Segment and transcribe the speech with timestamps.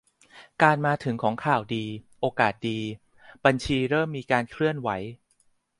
[0.61, 1.85] การมาถึงของข่าวดี
[2.19, 2.79] โอกาสดี
[3.45, 4.89] บัญชีเริ่มมีความเคลื่อนไหว